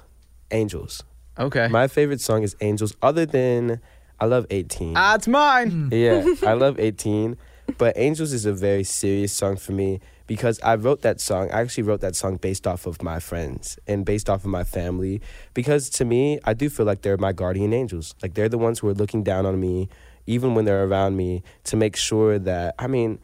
[0.50, 1.02] Angels.
[1.38, 1.68] Okay.
[1.68, 3.80] My favorite song is Angels, other than
[4.20, 4.94] I love 18.
[4.96, 5.88] Ah, it's mine.
[5.92, 7.36] yeah, I love 18.
[7.78, 11.50] But Angels is a very serious song for me because I wrote that song.
[11.50, 14.64] I actually wrote that song based off of my friends and based off of my
[14.64, 15.20] family.
[15.54, 18.14] Because to me, I do feel like they're my guardian angels.
[18.22, 19.88] Like they're the ones who are looking down on me,
[20.26, 23.18] even when they're around me, to make sure that, I mean,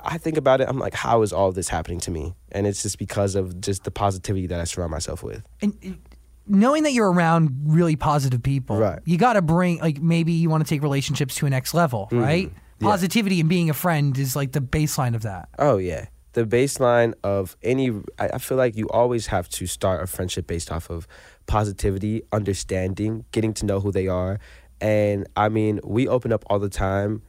[0.00, 2.34] I think about it, I'm like, how is all this happening to me?
[2.52, 5.42] And it's just because of just the positivity that I surround myself with.
[5.60, 5.98] and
[6.46, 9.00] knowing that you're around really positive people, Right.
[9.04, 12.08] you got to bring like maybe you want to take relationships to a next level,
[12.12, 12.46] right?
[12.48, 12.58] Mm-hmm.
[12.84, 12.88] Yeah.
[12.90, 15.48] Positivity and being a friend is like the baseline of that.
[15.58, 17.90] Oh yeah, the baseline of any.
[18.18, 21.06] I, I feel like you always have to start a friendship based off of
[21.46, 24.38] positivity, understanding, getting to know who they are,
[24.80, 27.22] and I mean, we open up all the time.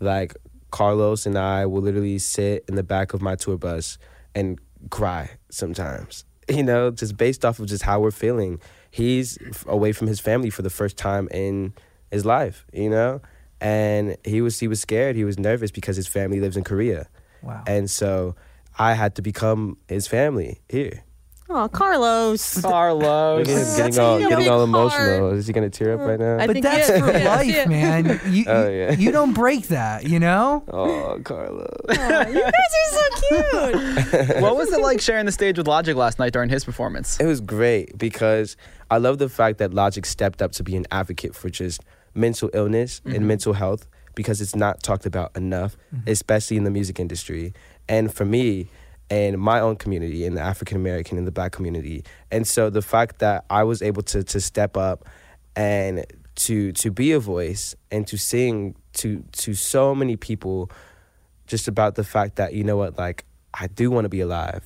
[0.00, 0.34] Like
[0.70, 3.98] Carlos and I will literally sit in the back of my tour bus
[4.34, 4.58] and
[4.90, 6.24] cry sometimes.
[6.60, 8.60] You know, just based off of just how we're feeling.
[8.90, 11.74] He's away from his family for the first time in
[12.10, 12.66] his life.
[12.72, 13.20] You know,
[13.60, 15.16] and he was he was scared.
[15.16, 17.08] He was nervous because his family lives in Korea.
[17.42, 17.62] Wow.
[17.66, 18.34] And so
[18.78, 21.04] I had to become his family here.
[21.52, 22.60] Oh, Carlos.
[22.60, 23.38] Carlos.
[23.40, 24.68] Look at him That's getting all a getting big all heart.
[24.68, 25.30] emotional.
[25.32, 26.38] Is he gonna tear up right now?
[26.38, 27.00] I but think that's he is.
[27.00, 27.66] for Yeah, life, yeah.
[27.66, 28.20] man.
[28.26, 28.92] You, Oh, you- yeah.
[28.92, 30.62] you don't break that, you know?
[30.72, 31.74] oh, Carlos.
[31.88, 33.02] Aw, you guys are so
[34.30, 34.40] cute.
[34.42, 37.18] what was it like sharing the stage with Logic last night during his performance?
[37.18, 38.56] It was great because
[38.88, 41.82] I love the fact that Logic stepped up to be an advocate for just
[42.14, 43.26] mental illness and mm-hmm.
[43.26, 46.08] mental health because it's not talked about enough, mm-hmm.
[46.08, 47.54] especially in the music industry.
[47.88, 48.68] And for me,
[49.10, 52.82] and my own community, in the African American and the Black community, and so the
[52.82, 55.06] fact that I was able to to step up
[55.56, 56.04] and
[56.36, 60.70] to to be a voice and to sing to to so many people,
[61.46, 64.64] just about the fact that you know what, like I do want to be alive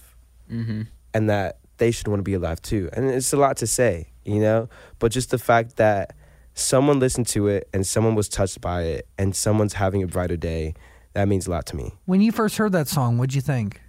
[0.53, 0.83] Mm-hmm.
[1.15, 2.91] and that they should want to be alive too.
[2.93, 6.15] And it's a lot to say, you know, but just the fact that
[6.53, 10.37] someone listened to it and someone was touched by it and someone's having a brighter
[10.37, 10.75] day,
[11.15, 11.93] that means a lot to me.
[12.05, 13.81] When you first heard that song, what'd you think?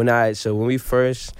[0.00, 1.34] When I so when we first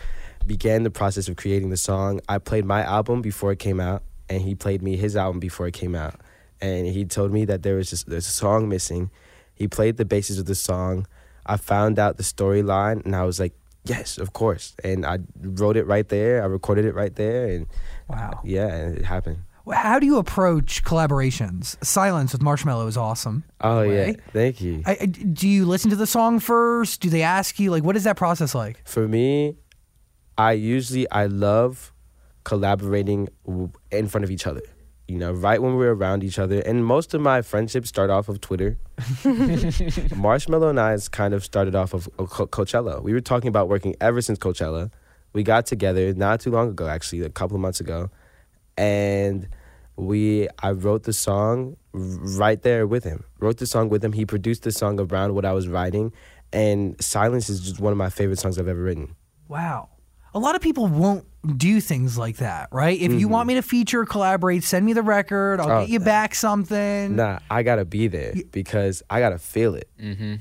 [0.47, 4.03] began the process of creating the song, I played my album before it came out
[4.29, 6.21] and he played me his album before it came out.
[6.61, 9.11] And he told me that there was just there's a song missing.
[9.55, 11.07] He played the basis of the song.
[11.47, 13.55] I found out the storyline and I was like,
[13.87, 14.77] Yes, of course.
[14.85, 16.43] And I wrote it right there.
[16.43, 17.67] I recorded it right there and
[18.11, 18.43] Wow.
[18.45, 19.39] yeah, it happened.
[19.73, 21.83] How do you approach collaborations?
[21.85, 23.45] Silence with Marshmello is awesome.
[23.61, 24.83] Oh yeah, thank you.
[24.87, 27.01] I, I- do you listen to the song first?
[27.01, 28.87] Do they ask you like what is that process like?
[28.87, 29.57] For me,
[30.39, 31.93] I usually I love
[32.45, 33.29] collaborating
[33.91, 34.63] in front of each other.
[35.09, 38.29] You know, right when we're around each other, and most of my friendships start off
[38.29, 38.79] of Twitter.
[40.17, 43.03] Marshmello and I kind of started off of Co- Coachella.
[43.03, 44.91] We were talking about working ever since Coachella.
[45.33, 48.11] We got together not too long ago, actually, a couple of months ago,
[48.77, 49.49] and
[50.01, 53.25] we I wrote the song right there with him.
[53.39, 54.13] Wrote the song with him.
[54.13, 56.13] He produced the song around what I was writing,
[56.53, 59.15] and Silence is just one of my favorite songs I've ever written.
[59.49, 59.89] Wow.
[60.33, 63.01] A lot of people won't do things like that, right?
[63.01, 65.59] If you want me to feature, collaborate, send me the record.
[65.59, 65.77] I'll Mm-hmm.
[65.77, 67.17] Oh, get you back something.
[67.17, 69.89] Nah, I gotta be there because I gotta feel it.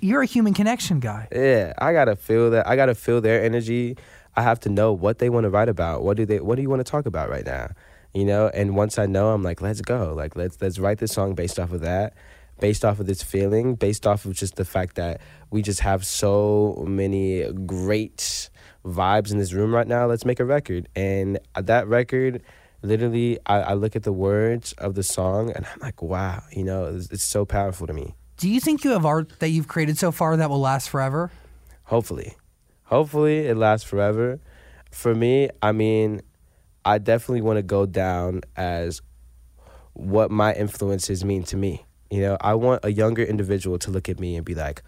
[0.02, 1.28] You're a human connection guy.
[1.32, 2.67] Yeah, I gotta feel that.
[2.67, 3.98] I gotta feel their energy.
[4.36, 6.04] I have to know what they want to write about.
[6.04, 6.39] What do they?
[6.39, 7.72] What do you want to talk about right now?
[8.13, 8.50] You know.
[8.54, 10.13] And once I know, I'm like, let's go.
[10.15, 12.13] Like let's let's write this song based off of that,
[12.60, 16.06] based off of this feeling, based off of just the fact that we just have
[16.06, 18.50] so many great
[18.86, 20.06] vibes in this room right now.
[20.06, 20.88] Let's make a record.
[20.95, 22.41] And that record,
[22.82, 26.43] literally, I, I look at the words of the song and I'm like, wow.
[26.52, 28.15] You know, it's, it's so powerful to me.
[28.38, 31.32] Do you think you have art that you've created so far that will last forever?
[31.84, 32.36] Hopefully.
[32.84, 34.39] Hopefully it lasts forever.
[34.91, 36.22] For me, I mean,
[36.86, 39.02] I definitely want to go down as
[39.94, 41.86] what my influences mean to me.
[42.10, 44.82] You know, I want a younger individual to look at me and be like,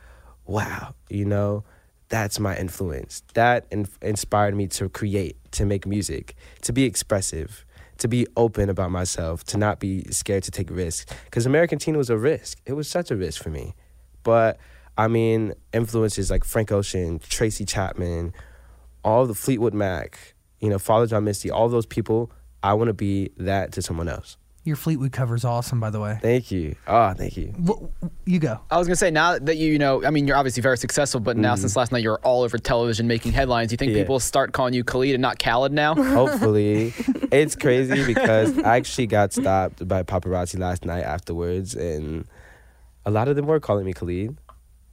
[0.45, 1.63] wow, you know,
[2.10, 3.23] that's my influence.
[3.36, 7.65] That in- inspired me to create, to make music, to be expressive,
[7.99, 11.13] to be open about myself, to not be scared to take risks.
[11.25, 12.60] Because American Teen was a risk.
[12.65, 13.75] It was such a risk for me.
[14.23, 14.58] But
[14.97, 18.34] I mean, influences like Frank Ocean, Tracy Chapman,
[19.04, 22.32] all the Fleetwood Mac, you know, Father John Misty, all those people.
[22.63, 24.38] I want to be that to someone else.
[24.63, 26.19] Your Fleetwood cover is awesome, by the way.
[26.21, 26.76] Thank you.
[26.86, 27.47] Oh, thank you.
[27.67, 28.60] Wh- You go.
[28.69, 31.19] I was gonna say now that you, you know, I mean, you're obviously very successful,
[31.19, 33.71] but now since last night you're all over television making headlines.
[33.71, 33.95] You think Mm.
[33.95, 34.02] Yeah.
[34.04, 35.95] people start calling you Khalid and not Khaled now?
[36.15, 36.93] Hopefully,
[37.32, 42.28] it's crazy because I actually got stopped by paparazzi last night afterwards, and
[43.04, 44.38] a lot of them were calling me Khalid,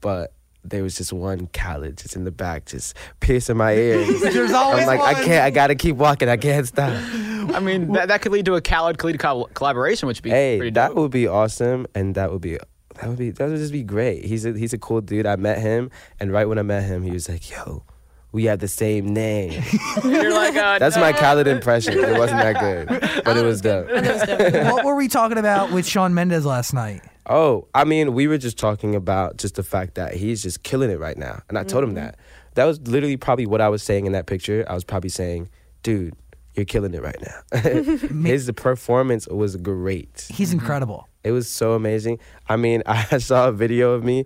[0.00, 0.32] but
[0.70, 4.20] there was just one Khaled just in the back, just piercing my ears.
[4.22, 5.44] There's always I'm like, I can't.
[5.44, 6.28] I gotta keep walking.
[6.28, 6.90] I can't stop.
[7.54, 10.30] I mean, that, that could lead to a Khaled Khalid col- collaboration, which would be
[10.30, 10.96] Hey, pretty that dope.
[10.98, 12.58] would be awesome, and that would be
[12.96, 14.24] that would be that would just be great.
[14.24, 15.26] He's a he's a cool dude.
[15.26, 17.84] I met him, and right when I met him, he was like, "Yo,
[18.32, 19.62] we have the same name."
[20.04, 21.94] You're like, uh, That's my Khaled impression.
[21.98, 23.88] It wasn't that good, but it was dope.
[23.90, 27.02] what were we talking about with Shawn Mendes last night?
[27.28, 30.90] Oh, I mean, we were just talking about just the fact that he's just killing
[30.90, 31.42] it right now.
[31.48, 31.96] And I told him mm-hmm.
[31.96, 32.18] that.
[32.54, 34.64] That was literally probably what I was saying in that picture.
[34.68, 35.48] I was probably saying,
[35.82, 36.14] dude,
[36.54, 37.60] you're killing it right now.
[38.24, 40.26] His performance was great.
[40.30, 40.58] He's mm-hmm.
[40.58, 41.08] incredible.
[41.24, 42.18] It was so amazing.
[42.48, 44.24] I mean, I saw a video of me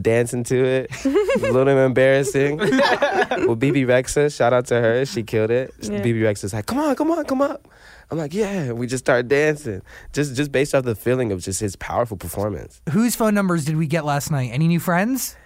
[0.00, 0.90] dancing to it.
[1.38, 2.56] It a little embarrassing.
[2.58, 5.04] With Bebe Rexha, shout out to her.
[5.06, 5.72] She killed it.
[5.80, 6.00] Yeah.
[6.02, 7.68] Bebe Rexha like, come on, come on, come up.
[8.10, 8.72] I'm like, yeah.
[8.72, 9.82] We just started dancing.
[10.12, 12.80] Just just based off the feeling of just his powerful performance.
[12.90, 14.50] Whose phone numbers did we get last night?
[14.52, 15.36] Any new friends?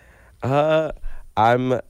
[0.43, 0.93] Uh,
[1.37, 1.81] I'm.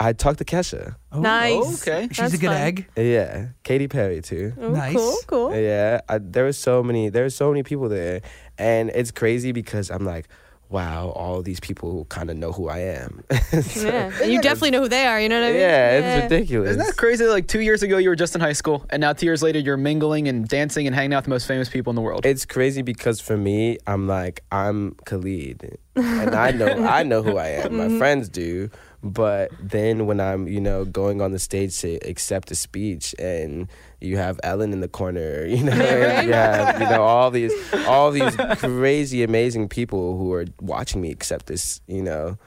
[0.00, 0.94] I talked to Kesha.
[1.10, 1.82] Oh, Nice.
[1.86, 2.06] okay.
[2.08, 2.56] She's That's a good fun.
[2.56, 2.86] egg.
[2.96, 4.52] Yeah, Katy Perry too.
[4.60, 4.94] Oh, Nice.
[4.94, 5.56] Cool, cool.
[5.56, 7.08] Yeah, I, there was so many.
[7.08, 8.22] There were so many people there,
[8.56, 10.28] and it's crazy because I'm like,
[10.70, 13.24] wow, all these people kind of know who I am.
[13.78, 14.10] Yeah.
[14.22, 15.60] And you definitely know who they are, you know what I mean?
[15.60, 16.70] yeah, it's ridiculous.
[16.70, 17.24] Isn't that crazy?
[17.24, 19.58] Like two years ago, you were just in high school, and now two years later,
[19.58, 22.26] you're mingling and dancing and hanging out with the most famous people in the world.
[22.26, 27.36] It's crazy because for me, I'm like I'm Khalid, and I know I know who
[27.36, 27.76] I am.
[27.76, 27.98] My mm-hmm.
[27.98, 28.70] friends do,
[29.02, 33.68] but then when I'm you know going on the stage to accept a speech, and
[34.00, 37.52] you have Ellen in the corner, you know, and you have you know all these
[37.86, 42.38] all these crazy amazing people who are watching me accept this, you know.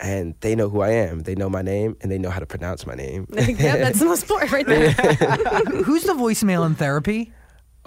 [0.00, 1.20] And they know who I am.
[1.20, 3.26] They know my name, and they know how to pronounce my name.
[3.32, 4.90] yeah, that's the most important right there.
[5.84, 7.32] Who's the voicemail in therapy?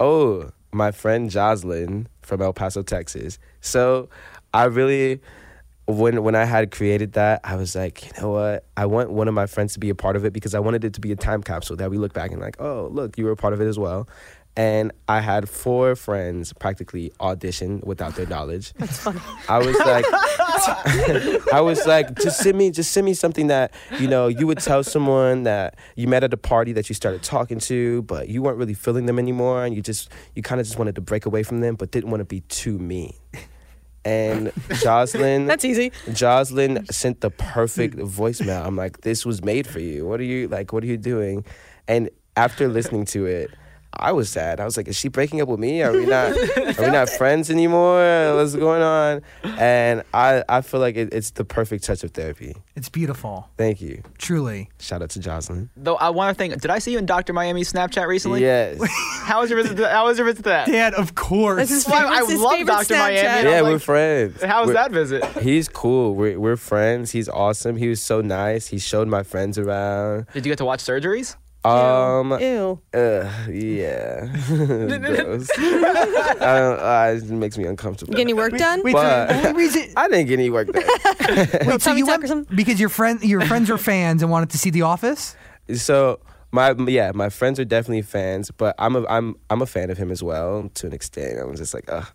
[0.00, 3.38] Oh, my friend Jocelyn from El Paso, Texas.
[3.60, 4.08] So
[4.54, 5.20] I really
[5.88, 8.66] when when I had created that, I was like, you know what?
[8.76, 10.84] I want one of my friends to be a part of it because I wanted
[10.84, 13.24] it to be a time capsule that we look back and like, oh, look, you
[13.24, 14.06] were a part of it as well.
[14.54, 18.74] And I had four friends practically audition without their knowledge.
[18.74, 19.20] That's funny.
[19.48, 20.04] I was like,
[21.54, 24.58] I was like, just send me, just send me something that you know you would
[24.58, 28.42] tell someone that you met at a party that you started talking to, but you
[28.42, 31.24] weren't really feeling them anymore, and you just, you kind of just wanted to break
[31.24, 33.14] away from them, but didn't want to be too mean.
[34.08, 35.92] And Jocelyn, That's easy.
[36.14, 38.64] Jocelyn sent the perfect voicemail.
[38.66, 40.06] I'm like, this was made for you.
[40.06, 40.72] What are you like?
[40.72, 41.44] What are you doing?
[41.86, 43.50] And after listening to it,
[43.98, 44.60] I was sad.
[44.60, 45.82] I was like, is she breaking up with me?
[45.82, 46.32] Are we not?
[46.78, 48.34] Are we not friends anymore?
[48.36, 49.22] What's going on?
[49.58, 52.54] And I, I feel like it, it's the perfect touch of therapy.
[52.76, 53.48] It's beautiful.
[53.56, 54.02] Thank you.
[54.18, 54.68] Truly.
[54.78, 55.70] Shout out to Jocelyn.
[55.76, 57.32] Though I want to think, did I see you in Dr.
[57.32, 58.40] Miami's Snapchat recently?
[58.40, 58.78] Yes.
[59.24, 59.76] How was your visit?
[59.76, 60.68] To, how was your visit to that?
[60.68, 61.58] Dad, of course.
[61.58, 62.94] That's his Well, favorite, I his love favorite Dr.
[62.94, 63.50] Miami.
[63.50, 64.42] Yeah, like- we're friends.
[64.42, 65.24] How was We're- that visit?
[65.42, 66.14] He's cool.
[66.14, 67.10] We're, we're friends.
[67.10, 67.76] He's awesome.
[67.76, 68.68] He was so nice.
[68.68, 70.26] He showed my friends around.
[70.32, 71.36] Did you get to watch surgeries?
[71.64, 72.80] Um, Ew.
[72.94, 74.26] Uh, yeah.
[74.46, 75.50] Gross.
[75.58, 78.12] I don't, uh, it makes me uncomfortable.
[78.14, 78.82] Get any work done?
[78.82, 80.82] Wait, But- so the only reason, I didn't get any work done.
[81.28, 82.56] wait, so tummy you tuck went or something?
[82.56, 85.36] because your friend, your friends are fans and wanted to see The Office.
[85.74, 86.20] so
[86.52, 89.98] my yeah, my friends are definitely fans, but I'm a I'm I'm a fan of
[89.98, 91.38] him as well to an extent.
[91.38, 92.06] I'm just like, ugh.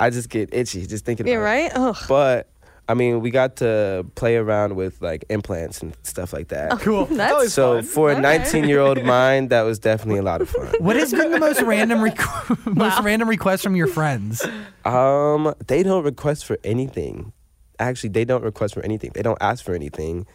[0.00, 1.44] I just get itchy just thinking Yeah, about it.
[1.44, 1.72] right?
[1.74, 1.96] Ugh.
[2.08, 2.48] But
[2.86, 6.80] I mean, we got to play around with like implants and stuff like that.
[6.80, 7.06] Cool.
[7.10, 10.72] That's So for a 19 year old mind, that was definitely a lot of fun.
[10.80, 14.46] What has been the most random requ- most random request from your friends?
[14.84, 17.32] Um, they don't request for anything.
[17.78, 19.10] Actually, they don't request for anything.
[19.14, 20.26] They don't ask for anything.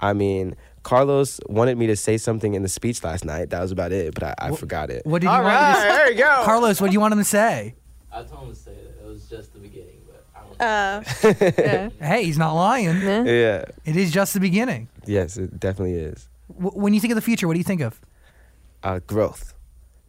[0.00, 3.48] I mean, Carlos wanted me to say something in the speech last night.
[3.50, 5.06] That was about it, but I, I forgot it.
[5.06, 5.54] What did All you want?
[5.54, 6.42] right, there you go.
[6.44, 7.74] Carlos, what do you want him to say?
[8.12, 10.43] I told him to say that it was just the beginning, but I don't.
[10.60, 11.02] Uh,
[11.58, 11.88] yeah.
[12.00, 13.00] Hey, he's not lying.
[13.02, 13.64] Yeah.
[13.84, 14.88] It is just the beginning.
[15.06, 16.28] Yes, it definitely is.
[16.60, 18.00] W- when you think of the future, what do you think of?
[18.82, 19.54] Uh, growth.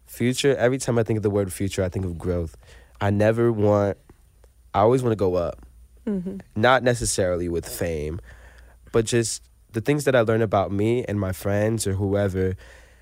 [0.07, 0.55] Future.
[0.55, 2.55] Every time I think of the word future, I think of growth.
[3.01, 3.97] I never want.
[4.73, 5.59] I always want to go up.
[6.55, 8.21] Not necessarily with fame,
[8.91, 9.41] but just
[9.71, 12.55] the things that I learn about me and my friends or whoever.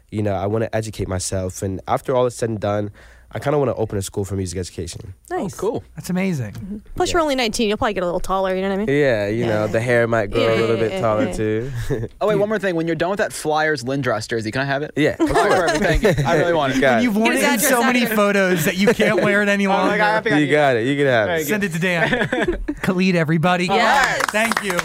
[0.09, 2.91] You know, I want to educate myself, and after all is said and done,
[3.35, 5.13] I kind of want to open a school for music education.
[5.31, 5.55] Oh, nice.
[5.55, 5.83] Cool.
[5.95, 6.51] That's amazing.
[6.53, 6.77] Mm-hmm.
[6.95, 7.67] Plus, you're only 19.
[7.67, 8.55] You'll probably get a little taller.
[8.55, 8.95] You know what I mean?
[8.95, 11.33] Yeah, you know, the hair might grow Yeah, a little yeah, bit yeah, taller yeah.
[11.33, 11.71] too.
[12.21, 12.75] Oh wait, one more thing.
[12.75, 14.91] When you're done with that Flyers Lindros jersey, can I have it?
[14.95, 15.15] yeah.
[15.19, 15.83] All right, perfect.
[16.03, 16.23] Thank you.
[16.25, 16.81] I really want it.
[16.81, 19.69] You you've worn it in so many photos that you can't wear it any Oh.
[19.69, 20.85] God, I I You got it.
[20.85, 21.47] You can have it.
[21.47, 22.57] Send it to Dan.
[22.81, 23.65] Khalid, everybody.
[23.65, 24.21] Yes.
[24.31, 24.77] Thank you.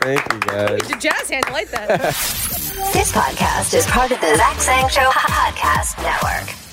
[0.00, 0.80] Thank you guys.
[1.02, 1.88] Jazz hands, I like that.
[2.92, 6.65] This podcast is part of the Zach Sang Show Podcast Network.